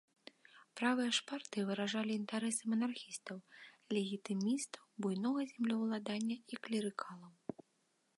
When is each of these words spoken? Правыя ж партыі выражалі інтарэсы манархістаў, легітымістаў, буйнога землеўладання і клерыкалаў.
Правыя 0.79 1.09
ж 1.17 1.25
партыі 1.31 1.65
выражалі 1.67 2.11
інтарэсы 2.21 2.63
манархістаў, 2.73 3.37
легітымістаў, 3.97 4.83
буйнога 5.07 5.41
землеўладання 5.53 6.37
і 6.57 6.61
клерыкалаў. 6.67 7.31